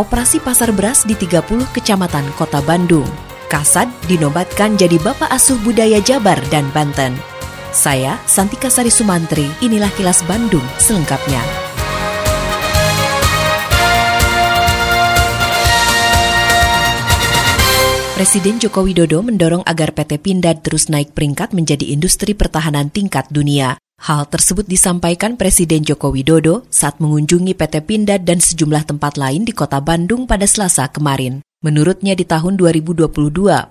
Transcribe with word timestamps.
operasi 0.00 0.40
pasar 0.40 0.72
beras 0.72 1.04
di 1.04 1.12
30 1.12 1.44
kecamatan 1.76 2.24
kota 2.40 2.64
Bandung. 2.64 3.04
Kasad 3.52 3.92
dinobatkan 4.08 4.80
jadi 4.80 4.96
Bapak 4.96 5.28
Asuh 5.28 5.60
Budaya 5.60 6.00
Jabar 6.00 6.40
dan 6.48 6.64
Banten. 6.72 7.12
Saya, 7.70 8.16
Santika 8.24 8.72
Sari 8.72 8.88
Sumantri, 8.88 9.46
inilah 9.60 9.92
kilas 9.94 10.24
Bandung 10.24 10.64
selengkapnya. 10.80 11.38
Presiden 18.20 18.60
Joko 18.60 18.84
Widodo 18.84 19.24
mendorong 19.24 19.64
agar 19.64 19.96
PT 19.96 20.20
Pindad 20.20 20.60
terus 20.60 20.92
naik 20.92 21.16
peringkat 21.16 21.56
menjadi 21.56 21.88
industri 21.88 22.36
pertahanan 22.36 22.92
tingkat 22.92 23.24
dunia. 23.32 23.80
Hal 24.00 24.24
tersebut 24.32 24.64
disampaikan 24.64 25.36
Presiden 25.36 25.84
Joko 25.84 26.08
Widodo 26.08 26.64
saat 26.72 26.96
mengunjungi 27.04 27.52
PT 27.52 27.84
Pindad 27.84 28.24
dan 28.24 28.40
sejumlah 28.40 28.88
tempat 28.88 29.20
lain 29.20 29.44
di 29.44 29.52
kota 29.52 29.76
Bandung 29.84 30.24
pada 30.24 30.48
Selasa 30.48 30.88
kemarin. 30.88 31.44
Menurutnya 31.60 32.16
di 32.16 32.24
tahun 32.24 32.56
2022, 32.56 33.12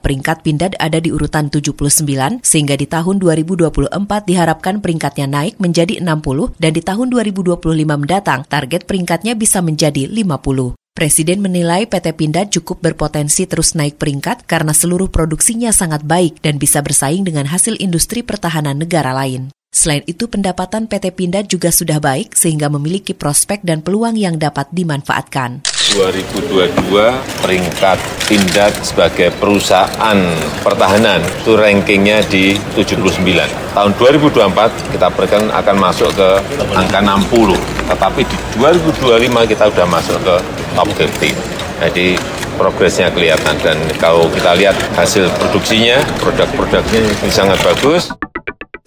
peringkat 0.06 0.38
Pindad 0.46 0.78
ada 0.78 1.02
di 1.02 1.10
urutan 1.10 1.50
79, 1.50 2.46
sehingga 2.46 2.78
di 2.78 2.86
tahun 2.86 3.18
2024 3.18 3.90
diharapkan 4.30 4.78
peringkatnya 4.86 5.26
naik 5.26 5.58
menjadi 5.58 5.98
60, 5.98 6.54
dan 6.62 6.72
di 6.78 6.86
tahun 6.86 7.10
2025 7.10 7.58
mendatang 7.90 8.46
target 8.46 8.86
peringkatnya 8.86 9.34
bisa 9.34 9.66
menjadi 9.66 10.06
50. 10.06 10.78
Presiden 10.94 11.42
menilai 11.42 11.90
PT 11.90 12.14
Pindad 12.14 12.54
cukup 12.54 12.86
berpotensi 12.86 13.50
terus 13.50 13.74
naik 13.74 13.98
peringkat 13.98 14.46
karena 14.46 14.78
seluruh 14.78 15.10
produksinya 15.10 15.74
sangat 15.74 16.06
baik 16.06 16.38
dan 16.46 16.62
bisa 16.62 16.86
bersaing 16.86 17.26
dengan 17.26 17.50
hasil 17.50 17.82
industri 17.82 18.22
pertahanan 18.22 18.78
negara 18.78 19.18
lain. 19.18 19.50
Selain 19.80 20.04
itu, 20.12 20.28
pendapatan 20.28 20.92
PT 20.92 21.16
Pindad 21.16 21.48
juga 21.48 21.72
sudah 21.72 22.04
baik 22.04 22.36
sehingga 22.36 22.68
memiliki 22.68 23.16
prospek 23.16 23.64
dan 23.64 23.80
peluang 23.80 24.20
yang 24.20 24.36
dapat 24.36 24.68
dimanfaatkan. 24.76 25.64
2022 25.96 26.92
peringkat 27.40 27.96
Pindad 28.28 28.76
sebagai 28.84 29.32
perusahaan 29.40 30.20
pertahanan 30.68 31.24
itu 31.24 31.56
rankingnya 31.56 32.28
di 32.28 32.60
79. 32.76 33.24
Tahun 33.72 33.92
2024 33.96 34.92
kita 34.92 35.08
berikan 35.16 35.48
akan 35.48 35.76
masuk 35.80 36.12
ke 36.12 36.30
angka 36.76 37.00
60, 37.00 37.56
tetapi 37.88 38.28
di 38.28 38.38
2025 38.60 39.48
kita 39.48 39.64
sudah 39.72 39.88
masuk 39.88 40.20
ke 40.28 40.36
top 40.76 40.92
50. 40.92 41.32
Jadi 41.88 42.20
progresnya 42.60 43.08
kelihatan 43.16 43.56
dan 43.64 43.80
kalau 43.96 44.28
kita 44.28 44.60
lihat 44.60 44.76
hasil 45.00 45.32
produksinya, 45.40 46.04
produk-produknya 46.20 47.08
sangat 47.32 47.56
bagus. 47.64 48.12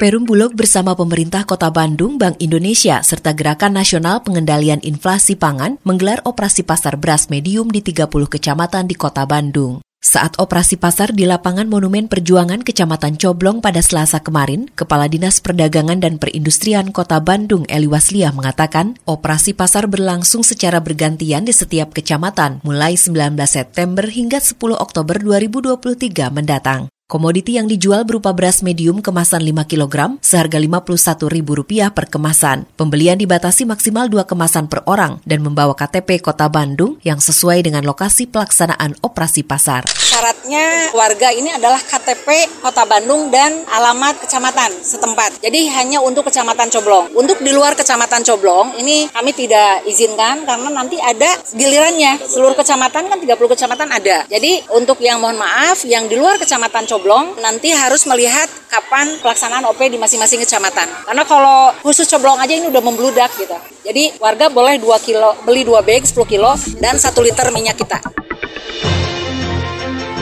Perum 0.00 0.24
Bulog 0.24 0.56
bersama 0.56 0.96
pemerintah 0.96 1.44
Kota 1.44 1.68
Bandung, 1.68 2.16
Bank 2.16 2.40
Indonesia, 2.40 3.04
serta 3.04 3.36
Gerakan 3.36 3.76
Nasional 3.76 4.24
Pengendalian 4.24 4.80
Inflasi 4.80 5.36
Pangan 5.36 5.76
menggelar 5.84 6.24
operasi 6.24 6.64
pasar 6.64 6.96
beras 6.96 7.28
medium 7.28 7.68
di 7.68 7.84
30 7.84 8.08
kecamatan 8.08 8.88
di 8.88 8.96
Kota 8.96 9.28
Bandung. 9.28 9.84
Saat 10.02 10.34
operasi 10.42 10.82
pasar 10.82 11.14
di 11.14 11.28
lapangan 11.28 11.70
Monumen 11.70 12.10
Perjuangan 12.10 12.66
Kecamatan 12.66 13.14
Coblong 13.22 13.62
pada 13.62 13.78
Selasa 13.78 14.18
kemarin, 14.18 14.66
Kepala 14.74 15.06
Dinas 15.06 15.38
Perdagangan 15.38 16.02
dan 16.02 16.18
Perindustrian 16.18 16.90
Kota 16.90 17.22
Bandung 17.22 17.62
Eli 17.70 17.86
Wasliah 17.86 18.34
mengatakan, 18.34 18.98
operasi 19.06 19.54
pasar 19.54 19.86
berlangsung 19.86 20.42
secara 20.42 20.82
bergantian 20.82 21.46
di 21.46 21.54
setiap 21.54 21.94
kecamatan 21.94 22.58
mulai 22.66 22.98
19 22.98 23.38
September 23.46 24.02
hingga 24.10 24.42
10 24.42 24.58
Oktober 24.74 25.22
2023 25.22 26.34
mendatang. 26.34 26.90
Komoditi 27.12 27.60
yang 27.60 27.68
dijual 27.68 28.08
berupa 28.08 28.32
beras 28.32 28.64
medium 28.64 29.04
kemasan 29.04 29.44
5 29.44 29.68
kg 29.68 30.16
seharga 30.24 30.56
Rp51.000 30.56 31.92
per 31.92 32.08
kemasan. 32.08 32.64
Pembelian 32.72 33.20
dibatasi 33.20 33.68
maksimal 33.68 34.08
2 34.08 34.24
kemasan 34.24 34.64
per 34.64 34.80
orang 34.88 35.20
dan 35.28 35.44
membawa 35.44 35.76
KTP 35.76 36.24
Kota 36.24 36.48
Bandung 36.48 36.96
yang 37.04 37.20
sesuai 37.20 37.68
dengan 37.68 37.84
lokasi 37.84 38.32
pelaksanaan 38.32 38.96
operasi 39.04 39.44
pasar. 39.44 39.84
Syaratnya 39.92 40.96
warga 40.96 41.36
ini 41.36 41.52
adalah 41.52 41.84
KTP 41.84 42.48
Kota 42.64 42.88
Bandung 42.88 43.28
dan 43.28 43.60
alamat 43.68 44.24
kecamatan 44.24 44.72
setempat. 44.80 45.44
Jadi 45.44 45.68
hanya 45.68 46.00
untuk 46.00 46.32
kecamatan 46.32 46.72
Coblong. 46.72 47.12
Untuk 47.12 47.44
di 47.44 47.52
luar 47.52 47.76
kecamatan 47.76 48.24
Coblong 48.24 48.80
ini 48.80 49.12
kami 49.12 49.36
tidak 49.36 49.84
izinkan 49.84 50.48
karena 50.48 50.72
nanti 50.72 50.96
ada 50.96 51.28
gilirannya. 51.52 52.24
Seluruh 52.24 52.56
kecamatan 52.56 53.12
kan 53.12 53.20
30 53.20 53.36
kecamatan 53.36 53.88
ada. 53.92 54.24
Jadi 54.32 54.64
untuk 54.72 54.96
yang 55.04 55.20
mohon 55.20 55.36
maaf 55.36 55.84
yang 55.84 56.08
di 56.08 56.16
luar 56.16 56.40
kecamatan 56.40 56.88
Coblong 56.88 57.01
Coblong 57.02 57.34
nanti 57.42 57.74
harus 57.74 58.06
melihat 58.06 58.46
kapan 58.70 59.18
pelaksanaan 59.18 59.66
OP 59.66 59.82
di 59.90 59.98
masing-masing 59.98 60.38
kecamatan. 60.46 60.86
Karena 61.02 61.26
kalau 61.26 61.74
khusus 61.82 62.06
Coblong 62.06 62.38
aja 62.38 62.54
ini 62.54 62.70
udah 62.70 62.78
membludak 62.78 63.34
gitu. 63.34 63.58
Jadi 63.82 64.14
warga 64.22 64.46
boleh 64.46 64.78
2 64.78 64.86
kilo, 65.02 65.34
beli 65.42 65.66
2 65.66 65.82
bag 65.82 66.06
10 66.06 66.14
kilo 66.30 66.54
dan 66.78 67.02
1 67.02 67.10
liter 67.26 67.50
minyak 67.50 67.74
kita. 67.74 67.98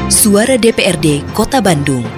Suara 0.09 0.57
DPRD 0.57 1.37
Kota 1.37 1.61
Bandung 1.61 2.09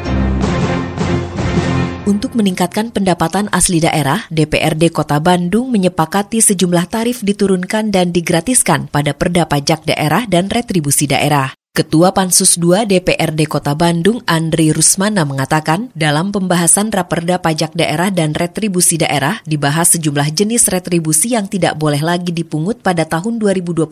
untuk 2.06 2.38
meningkatkan 2.38 2.94
pendapatan 2.94 3.50
asli 3.50 3.82
daerah, 3.82 4.30
DPRD 4.30 4.94
Kota 4.94 5.18
Bandung 5.18 5.74
menyepakati 5.74 6.38
sejumlah 6.38 6.86
tarif 6.86 7.18
diturunkan 7.26 7.90
dan 7.90 8.14
digratiskan 8.14 8.86
pada 8.86 9.10
perda 9.10 9.42
pajak 9.50 9.82
daerah 9.90 10.22
dan 10.30 10.46
retribusi 10.46 11.10
daerah. 11.10 11.50
Ketua 11.72 12.12
Pansus 12.12 12.60
II 12.60 12.84
DPRD 12.84 13.48
Kota 13.48 13.72
Bandung, 13.72 14.20
Andri 14.28 14.76
Rusmana 14.76 15.24
mengatakan, 15.24 15.88
dalam 15.96 16.28
pembahasan 16.28 16.92
Raperda 16.92 17.40
Pajak 17.40 17.72
Daerah 17.72 18.12
dan 18.12 18.36
Retribusi 18.36 19.00
Daerah, 19.00 19.40
dibahas 19.48 19.96
sejumlah 19.96 20.36
jenis 20.36 20.68
retribusi 20.68 21.32
yang 21.32 21.48
tidak 21.48 21.80
boleh 21.80 22.04
lagi 22.04 22.28
dipungut 22.28 22.84
pada 22.84 23.08
tahun 23.08 23.40
2024, 23.40 23.88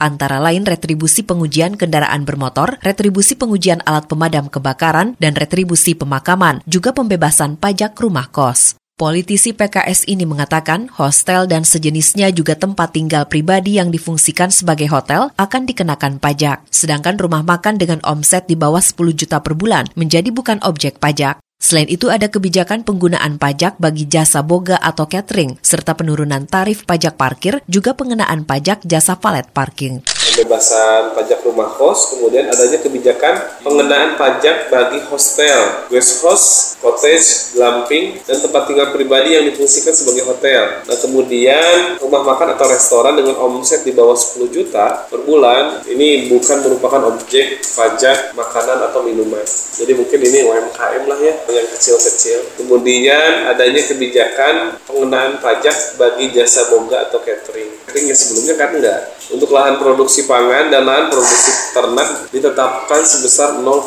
antara 0.00 0.40
lain 0.40 0.64
retribusi 0.64 1.20
pengujian 1.20 1.76
kendaraan 1.76 2.24
bermotor, 2.24 2.80
retribusi 2.80 3.36
pengujian 3.36 3.84
alat 3.84 4.08
pemadam 4.08 4.48
kebakaran, 4.48 5.12
dan 5.20 5.36
retribusi 5.36 5.92
pemakaman, 5.92 6.64
juga 6.64 6.96
pembebasan 6.96 7.60
pajak 7.60 8.00
rumah 8.00 8.32
kos. 8.32 8.79
Politisi 9.00 9.56
PKS 9.56 10.04
ini 10.12 10.28
mengatakan 10.28 10.92
hostel 10.92 11.48
dan 11.48 11.64
sejenisnya 11.64 12.28
juga 12.36 12.52
tempat 12.52 12.92
tinggal 12.92 13.24
pribadi 13.24 13.80
yang 13.80 13.88
difungsikan 13.88 14.52
sebagai 14.52 14.92
hotel 14.92 15.32
akan 15.40 15.64
dikenakan 15.64 16.20
pajak. 16.20 16.68
Sedangkan 16.68 17.16
rumah 17.16 17.40
makan 17.40 17.80
dengan 17.80 18.04
omset 18.04 18.44
di 18.44 18.60
bawah 18.60 18.84
10 18.84 19.00
juta 19.16 19.40
per 19.40 19.56
bulan 19.56 19.88
menjadi 19.96 20.28
bukan 20.28 20.60
objek 20.68 21.00
pajak. 21.00 21.40
Selain 21.56 21.88
itu 21.88 22.12
ada 22.12 22.28
kebijakan 22.28 22.84
penggunaan 22.84 23.40
pajak 23.40 23.80
bagi 23.80 24.04
jasa 24.04 24.44
boga 24.44 24.76
atau 24.76 25.08
catering, 25.08 25.56
serta 25.64 25.96
penurunan 25.96 26.44
tarif 26.44 26.84
pajak 26.84 27.16
parkir, 27.16 27.64
juga 27.72 27.96
pengenaan 27.96 28.44
pajak 28.44 28.84
jasa 28.84 29.16
valet 29.16 29.48
parking 29.48 30.19
pembebasan 30.30 31.12
pajak 31.18 31.42
rumah 31.42 31.66
kos, 31.74 32.14
kemudian 32.14 32.46
adanya 32.46 32.78
kebijakan 32.78 33.34
pengenaan 33.66 34.14
pajak 34.14 34.70
bagi 34.70 35.02
hostel, 35.10 35.90
guest 35.90 36.22
house, 36.22 36.78
cottage, 36.78 37.54
glamping, 37.58 38.22
dan 38.22 38.38
tempat 38.38 38.70
tinggal 38.70 38.94
pribadi 38.94 39.34
yang 39.34 39.44
difungsikan 39.50 39.90
sebagai 39.90 40.24
hotel. 40.30 40.86
Nah 40.86 40.96
kemudian 40.96 41.98
rumah 41.98 42.22
makan 42.22 42.54
atau 42.54 42.66
restoran 42.70 43.18
dengan 43.18 43.36
omset 43.42 43.82
di 43.82 43.90
bawah 43.90 44.14
10 44.14 44.48
juta 44.54 45.10
per 45.10 45.26
bulan, 45.26 45.82
ini 45.90 46.30
bukan 46.30 46.62
merupakan 46.62 47.10
objek 47.10 47.60
pajak 47.74 48.32
makanan 48.38 48.86
atau 48.90 49.02
minuman. 49.02 49.42
Jadi 49.80 49.92
mungkin 49.96 50.20
ini 50.22 50.46
UMKM 50.46 51.02
lah 51.08 51.18
ya, 51.18 51.34
yang 51.50 51.68
kecil-kecil. 51.74 52.60
Kemudian 52.60 53.48
adanya 53.50 53.82
kebijakan 53.82 54.78
pengenaan 54.84 55.40
pajak 55.40 55.98
bagi 55.98 56.30
jasa 56.30 56.68
boga 56.70 57.08
atau 57.08 57.18
catering. 57.24 57.70
Catering 57.88 58.06
yang 58.12 58.18
sebelumnya 58.18 58.54
kan 58.60 58.70
enggak. 58.76 59.19
Untuk 59.30 59.54
lahan 59.54 59.78
produksi 59.78 60.26
pangan 60.26 60.74
dan 60.74 60.82
lahan 60.82 61.06
produksi 61.06 61.70
ternak 61.70 62.26
ditetapkan 62.34 62.98
sebesar 63.06 63.62
0,05 63.62 63.86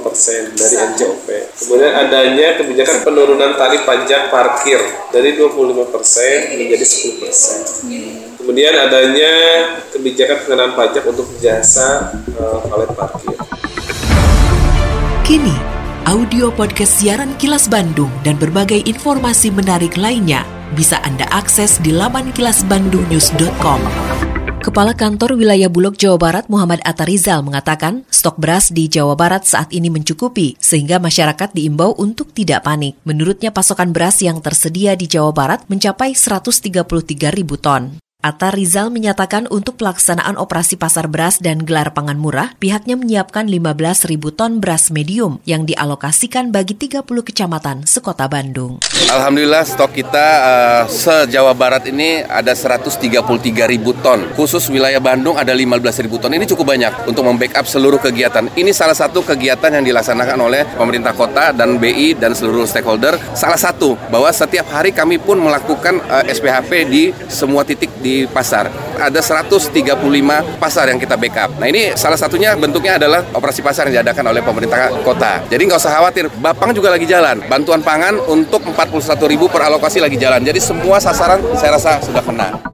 persen 0.00 0.48
dari 0.56 0.80
NJOP. 0.80 1.28
Kemudian 1.60 1.92
adanya 1.92 2.56
kebijakan 2.56 3.04
penurunan 3.04 3.52
tarif 3.60 3.84
pajak 3.84 4.32
parkir 4.32 4.80
dari 5.12 5.36
25 5.36 5.92
persen 5.92 6.56
menjadi 6.56 6.84
10 6.88 7.20
persen. 7.20 7.58
Kemudian 8.40 8.72
adanya 8.72 9.32
kebijakan 9.92 10.48
pengenaan 10.48 10.72
pajak 10.72 11.04
untuk 11.04 11.28
jasa 11.36 12.16
uh, 12.40 12.88
parkir. 12.96 13.36
Kini, 15.20 15.56
audio 16.08 16.48
podcast 16.48 16.96
siaran 16.96 17.36
Kilas 17.36 17.68
Bandung 17.68 18.08
dan 18.24 18.40
berbagai 18.40 18.88
informasi 18.88 19.52
menarik 19.52 20.00
lainnya 20.00 20.48
bisa 20.72 20.96
Anda 21.04 21.28
akses 21.28 21.76
di 21.84 21.92
laman 21.92 22.32
kilasbandungnews.com. 22.32 24.41
Kepala 24.62 24.94
Kantor 24.94 25.34
Wilayah 25.42 25.66
Bulog 25.66 25.98
Jawa 25.98 26.22
Barat 26.22 26.46
Muhammad 26.46 26.78
Atarizal 26.86 27.42
mengatakan 27.42 28.06
stok 28.14 28.38
beras 28.38 28.70
di 28.70 28.86
Jawa 28.86 29.18
Barat 29.18 29.42
saat 29.42 29.74
ini 29.74 29.90
mencukupi 29.90 30.54
sehingga 30.62 31.02
masyarakat 31.02 31.50
diimbau 31.50 31.98
untuk 31.98 32.30
tidak 32.30 32.62
panik. 32.62 32.94
Menurutnya 33.02 33.50
pasokan 33.50 33.90
beras 33.90 34.22
yang 34.22 34.38
tersedia 34.38 34.94
di 34.94 35.10
Jawa 35.10 35.34
Barat 35.34 35.66
mencapai 35.66 36.14
133 36.14 36.78
ribu 37.34 37.58
ton. 37.58 37.98
Atta 38.22 38.54
Rizal 38.54 38.94
menyatakan 38.94 39.50
untuk 39.50 39.82
pelaksanaan 39.82 40.38
operasi 40.38 40.78
pasar 40.78 41.10
beras 41.10 41.42
dan 41.42 41.66
gelar 41.66 41.90
pangan 41.90 42.14
murah, 42.14 42.54
pihaknya 42.62 42.94
menyiapkan 42.94 43.50
15 43.50 44.06
ribu 44.06 44.30
ton 44.30 44.62
beras 44.62 44.94
medium 44.94 45.42
yang 45.42 45.66
dialokasikan 45.66 46.54
bagi 46.54 46.78
30 46.78 47.02
kecamatan 47.02 47.82
sekota 47.82 48.30
Bandung. 48.30 48.78
Alhamdulillah 49.10 49.66
stok 49.66 49.98
kita 49.98 50.26
uh, 50.38 50.82
se-Jawa 50.86 51.50
Barat 51.58 51.90
ini 51.90 52.22
ada 52.22 52.54
133 52.54 53.26
ribu 53.66 53.90
ton. 53.98 54.22
Khusus 54.38 54.70
wilayah 54.70 55.02
Bandung 55.02 55.34
ada 55.34 55.50
15 55.50 55.82
ribu 56.06 56.22
ton. 56.22 56.30
Ini 56.30 56.46
cukup 56.46 56.78
banyak 56.78 57.10
untuk 57.10 57.26
membackup 57.26 57.66
seluruh 57.66 57.98
kegiatan. 57.98 58.46
Ini 58.54 58.70
salah 58.70 58.94
satu 58.94 59.26
kegiatan 59.26 59.74
yang 59.74 59.82
dilaksanakan 59.82 60.38
oleh 60.38 60.62
pemerintah 60.78 61.10
kota 61.10 61.50
dan 61.50 61.74
BI 61.74 62.14
dan 62.14 62.38
seluruh 62.38 62.70
stakeholder. 62.70 63.18
Salah 63.34 63.58
satu 63.58 63.98
bahwa 64.14 64.30
setiap 64.30 64.70
hari 64.70 64.94
kami 64.94 65.18
pun 65.18 65.42
melakukan 65.42 65.98
uh, 66.06 66.22
eh, 66.22 66.30
SPHP 66.30 66.70
di 66.86 67.10
semua 67.26 67.66
titik 67.66 67.90
di 67.98 68.11
pasar. 68.30 68.68
Ada 68.98 69.20
135 69.20 69.82
pasar 70.60 70.92
yang 70.92 71.00
kita 71.00 71.16
backup. 71.18 71.56
Nah 71.58 71.66
ini 71.66 71.96
salah 71.98 72.20
satunya 72.20 72.54
bentuknya 72.54 73.00
adalah 73.00 73.24
operasi 73.34 73.60
pasar 73.64 73.88
yang 73.88 74.02
diadakan 74.02 74.30
oleh 74.30 74.42
pemerintah 74.44 74.92
kota. 75.02 75.42
Jadi 75.48 75.62
nggak 75.66 75.80
usah 75.80 75.92
khawatir, 75.98 76.24
Bapang 76.38 76.76
juga 76.76 76.92
lagi 76.92 77.08
jalan. 77.08 77.42
Bantuan 77.46 77.80
pangan 77.80 78.18
untuk 78.28 78.62
41 78.66 79.30
ribu 79.30 79.46
per 79.48 79.66
alokasi 79.66 79.98
lagi 79.98 80.20
jalan. 80.20 80.44
Jadi 80.44 80.60
semua 80.60 81.00
sasaran 81.00 81.40
saya 81.56 81.78
rasa 81.78 81.98
sudah 82.04 82.22
kena. 82.22 82.72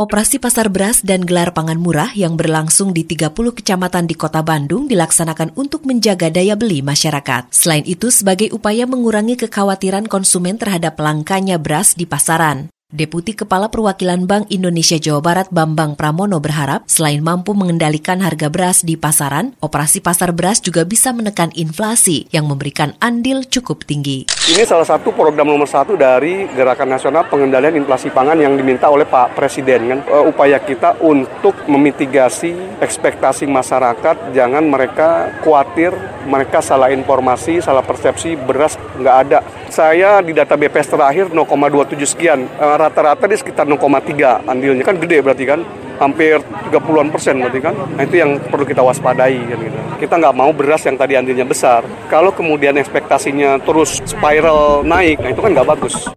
Operasi 0.00 0.40
pasar 0.40 0.72
beras 0.72 1.04
dan 1.04 1.28
gelar 1.28 1.52
pangan 1.52 1.76
murah 1.76 2.08
yang 2.16 2.32
berlangsung 2.32 2.96
di 2.96 3.04
30 3.04 3.36
kecamatan 3.36 4.08
di 4.08 4.16
kota 4.16 4.40
Bandung 4.40 4.88
dilaksanakan 4.88 5.52
untuk 5.60 5.84
menjaga 5.84 6.32
daya 6.32 6.56
beli 6.56 6.80
masyarakat. 6.80 7.52
Selain 7.52 7.84
itu, 7.84 8.08
sebagai 8.08 8.48
upaya 8.56 8.88
mengurangi 8.88 9.36
kekhawatiran 9.36 10.08
konsumen 10.08 10.56
terhadap 10.56 10.96
langkanya 10.96 11.60
beras 11.60 11.92
di 12.00 12.08
pasaran. 12.08 12.72
Deputi 12.90 13.38
Kepala 13.38 13.70
Perwakilan 13.70 14.26
Bank 14.26 14.50
Indonesia 14.50 14.98
Jawa 14.98 15.22
Barat 15.22 15.46
Bambang 15.54 15.94
Pramono 15.94 16.42
berharap 16.42 16.90
selain 16.90 17.22
mampu 17.22 17.54
mengendalikan 17.54 18.18
harga 18.18 18.50
beras 18.50 18.82
di 18.82 18.98
pasaran, 18.98 19.54
operasi 19.62 20.02
pasar 20.02 20.34
beras 20.34 20.58
juga 20.58 20.82
bisa 20.82 21.14
menekan 21.14 21.54
inflasi 21.54 22.26
yang 22.34 22.50
memberikan 22.50 22.98
andil 22.98 23.46
cukup 23.46 23.86
tinggi. 23.86 24.26
Ini 24.50 24.66
salah 24.66 24.82
satu 24.82 25.14
program 25.14 25.54
nomor 25.54 25.70
satu 25.70 25.94
dari 25.94 26.50
Gerakan 26.50 26.90
Nasional 26.90 27.30
Pengendalian 27.30 27.78
Inflasi 27.78 28.10
Pangan 28.10 28.42
yang 28.42 28.58
diminta 28.58 28.90
oleh 28.90 29.06
Pak 29.06 29.38
Presiden. 29.38 29.86
Kan? 29.86 30.00
Uh, 30.10 30.26
upaya 30.26 30.58
kita 30.58 30.98
untuk 30.98 31.54
memitigasi 31.70 32.82
ekspektasi 32.82 33.46
masyarakat, 33.46 34.34
jangan 34.34 34.66
mereka 34.66 35.30
khawatir, 35.46 35.94
mereka 36.26 36.58
salah 36.58 36.90
informasi, 36.90 37.62
salah 37.62 37.86
persepsi, 37.86 38.34
beras 38.34 38.74
nggak 38.98 39.16
ada. 39.30 39.59
Saya 39.70 40.18
di 40.18 40.34
data 40.34 40.58
BPS 40.58 40.90
terakhir 40.90 41.30
0,27 41.30 41.94
sekian. 42.02 42.42
Uh, 42.58 42.74
rata-rata 42.74 43.30
di 43.30 43.38
sekitar 43.38 43.70
0,3 43.70 44.42
andilnya. 44.42 44.82
Kan 44.82 44.98
gede 44.98 45.22
berarti 45.22 45.46
kan? 45.46 45.62
Hampir 46.02 46.42
30-an 46.74 47.08
persen 47.14 47.38
berarti 47.38 47.60
kan? 47.62 47.74
Nah 47.94 48.02
itu 48.02 48.18
yang 48.18 48.42
perlu 48.50 48.66
kita 48.66 48.82
waspadai 48.82 49.38
kan 49.46 49.58
gitu. 49.62 49.78
Kita 50.02 50.14
nggak 50.18 50.34
mau 50.34 50.50
beras 50.50 50.82
yang 50.88 50.98
tadi 50.98 51.14
andilnya 51.14 51.46
besar. 51.46 51.86
Kalau 52.10 52.34
kemudian 52.34 52.74
ekspektasinya 52.82 53.62
terus 53.62 54.02
spiral 54.02 54.82
naik 54.82 55.22
nah 55.22 55.30
itu 55.30 55.40
kan 55.44 55.52
nggak 55.52 55.68
bagus 55.76 56.10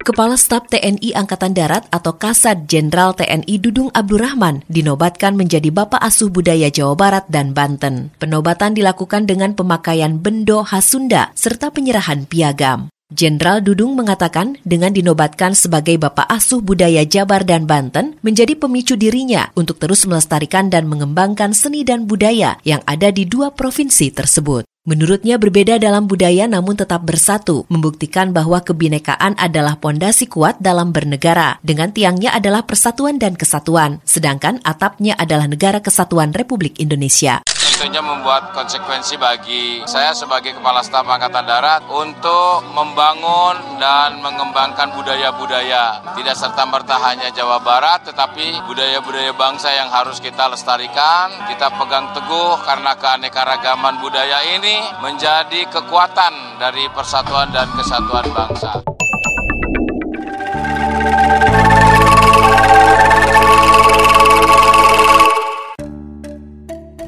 Kepala 0.00 0.40
Staf 0.40 0.64
TNI 0.72 1.12
Angkatan 1.12 1.52
Darat 1.52 1.84
atau 1.92 2.16
Kasat 2.16 2.64
Jenderal 2.64 3.12
TNI 3.12 3.60
Dudung 3.60 3.92
Abdurrahman 3.92 4.64
dinobatkan 4.64 5.36
menjadi 5.36 5.68
Bapak 5.68 6.00
Asuh 6.00 6.32
Budaya 6.32 6.72
Jawa 6.72 6.96
Barat 6.96 7.28
dan 7.28 7.52
Banten. 7.52 8.08
Penobatan 8.16 8.72
dilakukan 8.72 9.28
dengan 9.28 9.52
pemakaian 9.52 10.16
bendo 10.16 10.64
khas 10.64 10.96
Sunda 10.96 11.28
serta 11.36 11.68
penyerahan 11.68 12.24
piagam. 12.24 12.88
Jenderal 13.12 13.60
Dudung 13.60 13.92
mengatakan 13.92 14.56
dengan 14.64 14.96
dinobatkan 14.96 15.52
sebagai 15.52 16.00
Bapak 16.00 16.32
Asuh 16.32 16.64
Budaya 16.64 17.04
Jabar 17.04 17.44
dan 17.44 17.68
Banten 17.68 18.16
menjadi 18.24 18.56
pemicu 18.56 18.96
dirinya 18.96 19.52
untuk 19.52 19.82
terus 19.82 20.08
melestarikan 20.08 20.72
dan 20.72 20.88
mengembangkan 20.88 21.52
seni 21.52 21.84
dan 21.84 22.08
budaya 22.08 22.56
yang 22.64 22.80
ada 22.88 23.12
di 23.12 23.28
dua 23.28 23.52
provinsi 23.52 24.16
tersebut. 24.16 24.69
Menurutnya 24.88 25.36
berbeda 25.36 25.76
dalam 25.76 26.08
budaya 26.08 26.48
namun 26.48 26.72
tetap 26.72 27.04
bersatu, 27.04 27.68
membuktikan 27.68 28.32
bahwa 28.32 28.64
kebinekaan 28.64 29.36
adalah 29.36 29.76
pondasi 29.76 30.24
kuat 30.24 30.56
dalam 30.56 30.88
bernegara. 30.88 31.60
Dengan 31.60 31.92
tiangnya 31.92 32.32
adalah 32.32 32.64
persatuan 32.64 33.20
dan 33.20 33.36
kesatuan, 33.36 34.00
sedangkan 34.08 34.56
atapnya 34.64 35.20
adalah 35.20 35.52
negara 35.52 35.84
kesatuan 35.84 36.32
Republik 36.32 36.80
Indonesia 36.80 37.44
tentunya 37.80 38.04
membuat 38.04 38.52
konsekuensi 38.52 39.16
bagi 39.16 39.80
saya 39.88 40.12
sebagai 40.12 40.52
Kepala 40.52 40.84
Staf 40.84 41.08
Angkatan 41.08 41.48
Darat 41.48 41.88
untuk 41.88 42.60
membangun 42.76 43.80
dan 43.80 44.20
mengembangkan 44.20 44.92
budaya-budaya. 44.92 46.12
Tidak 46.12 46.36
serta-merta 46.36 47.00
hanya 47.00 47.32
Jawa 47.32 47.56
Barat, 47.64 48.04
tetapi 48.04 48.68
budaya-budaya 48.68 49.32
bangsa 49.32 49.72
yang 49.72 49.88
harus 49.88 50.20
kita 50.20 50.52
lestarikan, 50.52 51.32
kita 51.48 51.72
pegang 51.72 52.12
teguh 52.12 52.60
karena 52.68 52.92
keanekaragaman 53.00 53.96
budaya 54.04 54.44
ini 54.44 54.76
menjadi 55.00 55.64
kekuatan 55.72 56.60
dari 56.60 56.84
persatuan 56.92 57.48
dan 57.48 57.64
kesatuan 57.80 58.28
bangsa. 58.28 58.89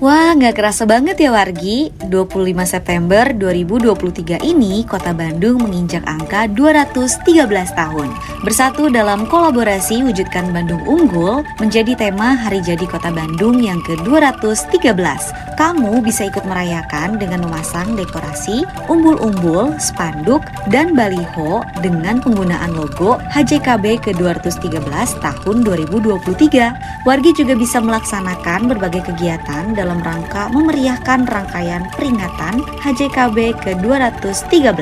Wah, 0.02 0.34
nggak 0.34 0.58
kerasa 0.58 0.82
banget 0.82 1.14
ya 1.22 1.30
Wargi. 1.30 1.94
25 2.10 2.66
September 2.66 3.30
2023 3.38 4.42
ini, 4.42 4.82
Kota 4.82 5.14
Bandung 5.14 5.62
menginjak 5.62 6.02
angka 6.10 6.50
213 6.50 7.22
tahun. 7.70 8.10
Bersatu 8.42 8.90
dalam 8.90 9.30
kolaborasi 9.30 10.02
Wujudkan 10.02 10.50
Bandung 10.50 10.82
Unggul 10.90 11.46
menjadi 11.62 11.94
tema 11.94 12.34
Hari 12.34 12.58
Jadi 12.66 12.82
Kota 12.90 13.14
Bandung 13.14 13.62
yang 13.62 13.78
ke-213. 13.86 15.54
Kamu 15.54 16.02
bisa 16.02 16.26
ikut 16.26 16.42
merayakan 16.50 17.22
dengan 17.22 17.46
memasang 17.46 17.94
dekorasi, 17.94 18.66
umbul-umbul, 18.90 19.78
spanduk, 19.78 20.42
dan 20.74 20.98
baliho 20.98 21.62
dengan 21.78 22.18
penggunaan 22.18 22.74
logo 22.74 23.22
HJKB 23.30 24.10
ke-213 24.10 24.82
tahun 25.22 25.56
2023. 25.62 27.06
Wargi 27.06 27.30
juga 27.38 27.54
bisa 27.54 27.78
melaksanakan 27.78 28.66
berbagai 28.66 29.06
kegiatan 29.06 29.70
dalam 29.76 29.91
dalam 29.92 30.08
rangka 30.08 30.48
memeriahkan 30.56 31.28
rangkaian 31.28 31.84
peringatan 31.92 32.64
HJKB 32.80 33.52
ke-213. 33.60 34.72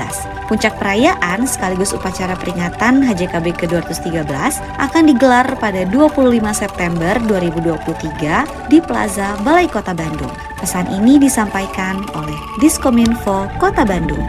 Puncak 0.47 0.79
perayaan 0.79 1.51
sekaligus 1.51 1.91
upacara 1.91 2.39
peringatan 2.39 3.03
HJKB 3.03 3.59
ke-213 3.59 4.63
akan 4.79 5.03
digelar 5.11 5.51
pada 5.59 5.83
25 5.91 6.31
September 6.55 7.19
2023 7.27 8.71
di 8.71 8.79
Plaza 8.79 9.35
Balai 9.43 9.67
Kota 9.67 9.91
Bandung. 9.99 10.31
Pesan 10.63 10.87
ini 10.95 11.19
disampaikan 11.19 12.07
oleh 12.15 12.39
Diskominfo 12.63 13.51
Kota 13.59 13.83
Bandung. 13.83 14.23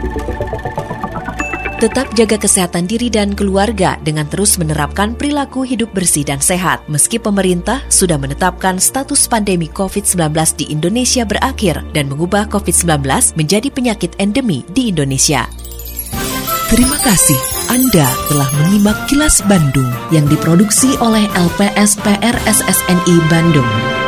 Tetap 1.82 2.14
jaga 2.14 2.38
kesehatan 2.38 2.86
diri 2.86 3.10
dan 3.10 3.34
keluarga 3.34 3.98
dengan 4.06 4.22
terus 4.30 4.54
menerapkan 4.54 5.18
perilaku 5.18 5.66
hidup 5.66 5.90
bersih 5.90 6.22
dan 6.22 6.38
sehat. 6.38 6.78
Meski 6.86 7.18
pemerintah 7.18 7.82
sudah 7.90 8.14
menetapkan 8.22 8.78
status 8.78 9.26
pandemi 9.26 9.66
COVID-19 9.66 10.30
di 10.62 10.70
Indonesia 10.70 11.26
berakhir 11.26 11.82
dan 11.90 12.06
mengubah 12.06 12.46
COVID-19 12.54 13.34
menjadi 13.34 13.66
penyakit 13.74 14.14
endemi 14.22 14.62
di 14.70 14.94
Indonesia. 14.94 15.50
Terima 16.70 17.02
kasih 17.02 17.40
Anda 17.74 18.06
telah 18.30 18.48
menyimak 18.62 19.10
kilas 19.10 19.42
Bandung 19.50 19.90
yang 20.14 20.30
diproduksi 20.30 20.94
oleh 21.02 21.26
LPSPR 21.34 22.38
SSNI 22.46 23.16
Bandung. 23.26 24.01